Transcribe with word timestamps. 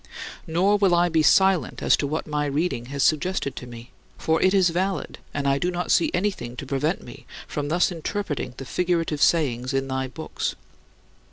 Nor 0.47 0.77
will 0.79 0.95
I 0.95 1.09
be 1.09 1.21
silent 1.21 1.83
as 1.83 1.95
to 1.97 2.07
what 2.07 2.25
my 2.25 2.47
reading 2.47 2.87
has 2.87 3.03
suggested 3.03 3.55
to 3.55 3.67
me. 3.67 3.91
For 4.17 4.41
it 4.41 4.51
is 4.51 4.71
valid, 4.71 5.19
and 5.31 5.47
I 5.47 5.59
do 5.59 5.69
not 5.69 5.91
see 5.91 6.09
anything 6.11 6.55
to 6.55 6.65
prevent 6.65 7.03
me 7.03 7.27
from 7.47 7.67
thus 7.67 7.91
interpreting 7.91 8.55
the 8.57 8.65
figurative 8.65 9.21
sayings 9.21 9.75
in 9.75 9.87
thy 9.89 10.07
books. 10.07 10.55